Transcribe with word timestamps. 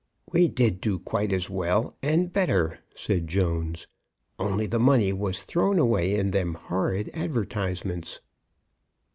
"We 0.31 0.47
did 0.47 0.81
do 0.81 0.97
quite 0.97 1.31
as 1.31 1.47
well, 1.47 1.95
and 2.01 2.33
better," 2.33 2.79
said 2.95 3.27
Jones, 3.27 3.85
"only 4.39 4.65
the 4.65 4.79
money 4.79 5.13
was 5.13 5.43
thrown 5.43 5.77
away 5.77 6.15
in 6.15 6.31
them 6.31 6.55
horrid 6.55 7.11
advertisements." 7.13 8.19